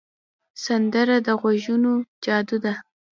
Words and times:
سندره 0.63 1.17
د 1.25 1.27
غږونو 1.41 1.93
جادو 2.23 2.57
ده 2.63 2.73